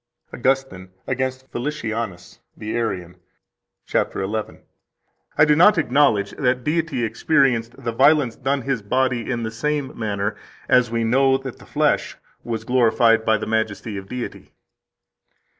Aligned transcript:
111 0.31 0.39
AUGUSTINE, 0.39 0.91
Against 1.05 1.51
Felicianus 1.51 2.39
the 2.57 2.75
Arian, 2.75 3.17
cap. 3.87 4.15
11: 4.15 4.63
"I 5.37 5.45
do 5.45 5.55
not 5.55 5.77
acknowledge 5.77 6.31
that 6.37 6.63
Deity 6.63 7.03
experienced 7.03 7.73
the 7.77 7.91
violence 7.91 8.35
done 8.35 8.63
His 8.63 8.81
body 8.81 9.29
in 9.29 9.43
the 9.43 9.51
same 9.51 9.95
manner 9.95 10.35
as 10.67 10.89
we 10.89 11.03
know 11.03 11.37
that 11.37 11.59
the 11.59 11.67
flesh 11.67 12.17
was 12.43 12.63
glorified 12.63 13.23
by 13.23 13.37
the 13.37 13.45
majesty 13.45 13.95
of 13.95 14.07
Deity." 14.09 14.53